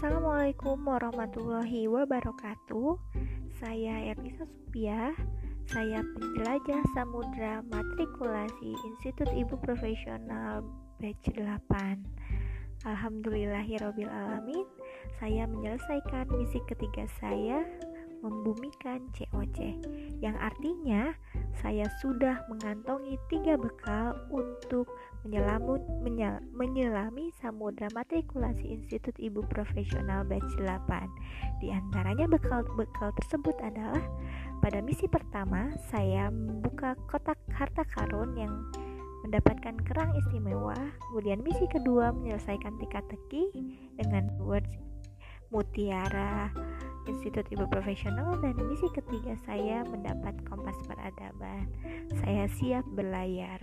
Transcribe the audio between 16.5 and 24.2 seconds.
ketiga saya Membumikan COC Yang artinya saya sudah mengantongi tiga bekal